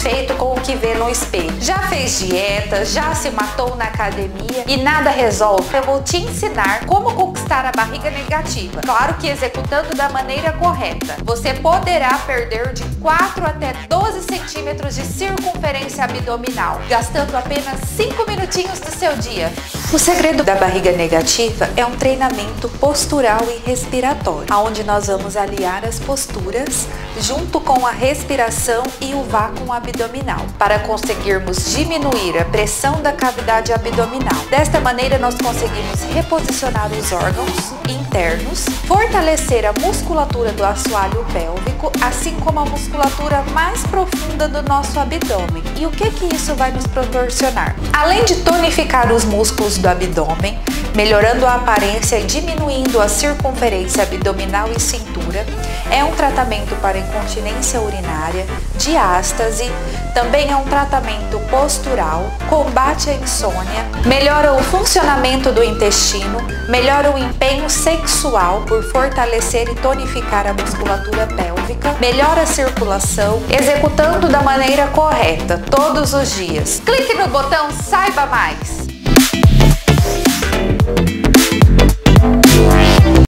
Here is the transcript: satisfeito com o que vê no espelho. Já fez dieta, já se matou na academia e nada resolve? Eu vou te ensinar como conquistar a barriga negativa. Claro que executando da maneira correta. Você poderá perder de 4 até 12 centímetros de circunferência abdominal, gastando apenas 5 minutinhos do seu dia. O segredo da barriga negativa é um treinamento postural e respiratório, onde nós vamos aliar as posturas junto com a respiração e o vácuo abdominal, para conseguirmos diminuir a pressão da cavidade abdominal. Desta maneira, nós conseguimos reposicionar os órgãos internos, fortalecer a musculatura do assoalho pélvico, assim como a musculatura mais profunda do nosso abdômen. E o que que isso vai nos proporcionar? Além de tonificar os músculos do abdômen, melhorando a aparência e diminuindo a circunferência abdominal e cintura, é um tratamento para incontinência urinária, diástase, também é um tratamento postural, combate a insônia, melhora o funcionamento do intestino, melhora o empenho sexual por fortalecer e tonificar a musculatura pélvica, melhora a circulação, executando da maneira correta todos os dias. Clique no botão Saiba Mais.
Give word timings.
satisfeito 0.00 0.34
com 0.36 0.54
o 0.54 0.60
que 0.60 0.74
vê 0.76 0.94
no 0.94 1.10
espelho. 1.10 1.54
Já 1.60 1.78
fez 1.88 2.20
dieta, 2.20 2.84
já 2.84 3.14
se 3.14 3.30
matou 3.30 3.76
na 3.76 3.84
academia 3.84 4.64
e 4.66 4.78
nada 4.78 5.10
resolve? 5.10 5.76
Eu 5.76 5.82
vou 5.82 6.02
te 6.02 6.16
ensinar 6.16 6.86
como 6.86 7.12
conquistar 7.14 7.66
a 7.66 7.72
barriga 7.72 8.10
negativa. 8.10 8.80
Claro 8.80 9.14
que 9.14 9.28
executando 9.28 9.94
da 9.94 10.08
maneira 10.08 10.52
correta. 10.54 11.16
Você 11.24 11.52
poderá 11.54 12.14
perder 12.26 12.72
de 12.72 12.84
4 12.96 13.44
até 13.44 13.74
12 13.88 14.22
centímetros 14.22 14.94
de 14.94 15.02
circunferência 15.02 16.04
abdominal, 16.04 16.80
gastando 16.88 17.36
apenas 17.36 17.78
5 17.96 18.26
minutinhos 18.26 18.80
do 18.80 18.90
seu 18.90 19.14
dia. 19.16 19.52
O 19.92 19.98
segredo 19.98 20.44
da 20.44 20.54
barriga 20.54 20.92
negativa 20.92 21.68
é 21.76 21.84
um 21.84 21.96
treinamento 21.96 22.68
postural 22.68 23.40
e 23.50 23.68
respiratório, 23.68 24.46
onde 24.54 24.84
nós 24.84 25.08
vamos 25.08 25.36
aliar 25.36 25.84
as 25.84 25.98
posturas 25.98 26.86
junto 27.20 27.60
com 27.60 27.84
a 27.84 27.90
respiração 27.90 28.84
e 29.00 29.12
o 29.14 29.24
vácuo 29.24 29.72
abdominal, 29.72 30.46
para 30.56 30.78
conseguirmos 30.78 31.72
diminuir 31.72 32.38
a 32.38 32.44
pressão 32.44 33.02
da 33.02 33.12
cavidade 33.12 33.72
abdominal. 33.72 34.38
Desta 34.48 34.78
maneira, 34.78 35.18
nós 35.18 35.34
conseguimos 35.34 36.00
reposicionar 36.14 36.88
os 36.92 37.10
órgãos 37.10 37.72
internos, 37.88 38.66
fortalecer 38.86 39.66
a 39.66 39.72
musculatura 39.72 40.52
do 40.52 40.64
assoalho 40.64 41.24
pélvico, 41.32 41.90
assim 42.00 42.34
como 42.40 42.60
a 42.60 42.64
musculatura 42.64 43.42
mais 43.52 43.82
profunda 43.82 44.48
do 44.48 44.62
nosso 44.62 44.98
abdômen. 45.00 45.62
E 45.76 45.84
o 45.84 45.90
que 45.90 46.10
que 46.10 46.34
isso 46.34 46.54
vai 46.54 46.70
nos 46.70 46.86
proporcionar? 46.86 47.74
Além 47.92 48.24
de 48.24 48.36
tonificar 48.36 49.12
os 49.12 49.24
músculos 49.24 49.79
do 49.80 49.88
abdômen, 49.88 50.58
melhorando 50.94 51.46
a 51.46 51.54
aparência 51.54 52.18
e 52.18 52.24
diminuindo 52.24 53.00
a 53.00 53.08
circunferência 53.08 54.02
abdominal 54.02 54.68
e 54.74 54.80
cintura, 54.80 55.44
é 55.90 56.04
um 56.04 56.12
tratamento 56.12 56.74
para 56.80 56.98
incontinência 56.98 57.80
urinária, 57.80 58.46
diástase, 58.76 59.70
também 60.14 60.50
é 60.50 60.56
um 60.56 60.64
tratamento 60.64 61.38
postural, 61.50 62.24
combate 62.48 63.10
a 63.10 63.14
insônia, 63.14 63.86
melhora 64.04 64.52
o 64.52 64.62
funcionamento 64.62 65.52
do 65.52 65.62
intestino, 65.62 66.38
melhora 66.68 67.10
o 67.10 67.18
empenho 67.18 67.68
sexual 67.70 68.62
por 68.62 68.82
fortalecer 68.84 69.68
e 69.68 69.74
tonificar 69.76 70.46
a 70.46 70.52
musculatura 70.52 71.26
pélvica, 71.26 71.94
melhora 72.00 72.42
a 72.42 72.46
circulação, 72.46 73.42
executando 73.50 74.28
da 74.28 74.42
maneira 74.42 74.86
correta 74.88 75.58
todos 75.70 76.12
os 76.12 76.34
dias. 76.34 76.82
Clique 76.84 77.14
no 77.14 77.28
botão 77.28 77.70
Saiba 77.70 78.26
Mais. 78.26 78.79